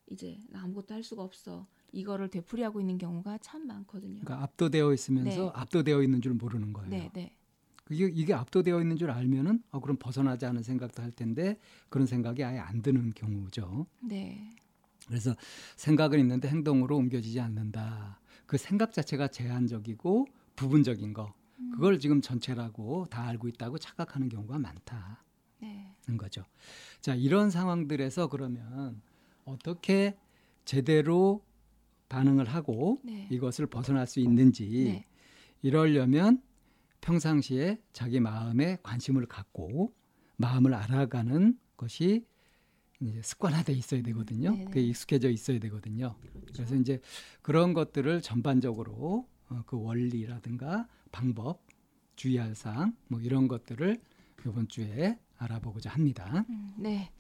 이제 0.07 0.39
나 0.49 0.63
아무것도 0.63 0.93
할 0.93 1.03
수가 1.03 1.23
없어 1.23 1.67
이거를 1.91 2.29
되풀이하고 2.29 2.79
있는 2.79 2.97
경우가 2.97 3.39
참 3.39 3.67
많거든요. 3.67 4.21
그러니까 4.23 4.43
압도되어 4.43 4.93
있으면서 4.93 5.45
네. 5.45 5.51
압도되어 5.53 6.01
있는 6.01 6.21
줄 6.21 6.33
모르는 6.33 6.73
거예요. 6.73 6.89
네, 6.89 7.09
네. 7.13 7.35
이게, 7.89 8.05
이게 8.13 8.33
압도되어 8.33 8.81
있는 8.81 8.97
줄 8.97 9.11
알면은 9.11 9.63
어, 9.71 9.79
그럼 9.79 9.97
벗어나지 9.99 10.45
않은 10.45 10.63
생각도 10.63 11.01
할 11.01 11.11
텐데 11.11 11.59
그런 11.89 12.05
생각이 12.07 12.43
아예 12.43 12.59
안 12.59 12.81
드는 12.81 13.13
경우죠. 13.15 13.87
네. 14.01 14.55
그래서 15.07 15.35
생각은 15.75 16.19
있는데 16.19 16.47
행동으로 16.47 16.97
옮겨지지 16.97 17.39
않는다. 17.39 18.19
그 18.45 18.57
생각 18.57 18.93
자체가 18.93 19.29
제한적이고 19.29 20.27
부분적인 20.55 21.13
거. 21.13 21.33
음. 21.59 21.71
그걸 21.71 21.99
지금 21.99 22.21
전체라고 22.21 23.07
다 23.09 23.27
알고 23.27 23.47
있다고 23.47 23.79
착각하는 23.79 24.29
경우가 24.29 24.59
많다는 24.59 25.15
네. 25.61 25.95
거죠. 26.17 26.45
자, 27.01 27.15
이런 27.15 27.49
상황들에서 27.49 28.27
그러면 28.27 29.01
어떻게 29.45 30.15
제대로 30.65 31.43
반응을 32.09 32.45
하고 32.45 32.99
네. 33.03 33.27
이것을 33.31 33.67
벗어날 33.67 34.05
수 34.05 34.19
있는지 34.19 34.83
네. 34.85 35.05
이러려면 35.61 36.41
평상시에 37.01 37.81
자기 37.93 38.19
마음에 38.19 38.77
관심을 38.83 39.25
갖고 39.25 39.93
마음을 40.37 40.73
알아가는 40.73 41.57
것이 41.77 42.25
이제 43.01 43.21
습관화돼 43.21 43.73
있어야 43.73 44.01
되거든요. 44.03 44.51
네네. 44.51 44.65
그게 44.65 44.81
익숙해져 44.81 45.29
있어야 45.29 45.59
되거든요. 45.59 46.15
그렇죠. 46.19 46.53
그래서 46.53 46.75
이제 46.75 47.01
그런 47.41 47.73
것들을 47.73 48.21
전반적으로 48.21 49.27
어, 49.49 49.63
그 49.65 49.81
원리라든가 49.81 50.87
방법, 51.11 51.61
주의할 52.15 52.55
사항 52.55 52.95
뭐 53.07 53.21
이런 53.21 53.47
것들을 53.47 53.99
이번 54.45 54.67
주에 54.67 55.17
알아보고자 55.37 55.89
합니다. 55.89 56.45
음, 56.49 56.73
네. 56.77 57.11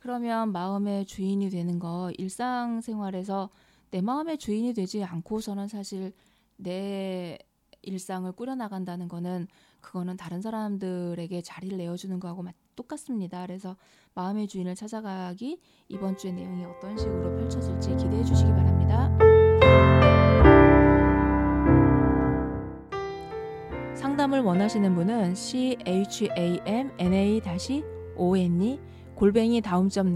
그러면 0.00 0.50
마음의 0.52 1.06
주인이 1.06 1.48
되는 1.50 1.78
거 1.78 2.10
일상생활에서 2.18 3.50
내 3.90 4.00
마음의 4.00 4.38
주인이 4.38 4.72
되지 4.74 5.04
않고서는 5.04 5.68
사실 5.68 6.12
내 6.56 7.38
일상을 7.82 8.30
꾸려나간다는 8.32 9.08
거는 9.08 9.46
그거는 9.80 10.16
다른 10.16 10.40
사람들에게 10.40 11.42
자리를 11.42 11.76
내어주는 11.78 12.18
거하고 12.20 12.42
맞- 12.42 12.54
똑같습니다. 12.76 13.42
그래서 13.46 13.76
마음의 14.14 14.48
주인을 14.48 14.74
찾아가기 14.74 15.60
이번 15.88 16.16
주의 16.16 16.32
내용이 16.32 16.64
어떤 16.64 16.96
식으로 16.96 17.36
펼쳐질지 17.36 17.96
기대해 17.96 18.24
주시기 18.24 18.50
바랍니다. 18.50 19.10
상담을 23.94 24.40
원하시는 24.40 24.94
분은 24.94 25.34
c 25.34 25.76
h 25.86 26.28
a 26.36 26.60
m 26.66 26.90
n 26.98 27.12
a 27.12 27.40
o 28.16 28.36
n 28.36 28.62
e 28.62 28.80
골뱅이 29.14 29.60
다음점 29.60 30.14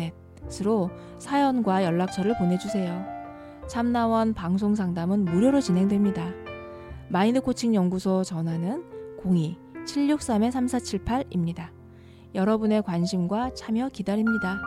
넷으로 0.48 0.90
사연과 1.18 1.84
연락처를 1.84 2.36
보내주세요. 2.38 3.04
참나원 3.66 4.34
방송 4.34 4.74
상담은 4.74 5.24
무료로 5.24 5.60
진행됩니다. 5.60 6.43
마인드 7.08 7.40
코칭 7.40 7.74
연구소 7.74 8.24
전화는 8.24 8.84
02-763-3478입니다. 9.86 11.70
여러분의 12.34 12.82
관심과 12.82 13.54
참여 13.54 13.90
기다립니다. 13.90 14.60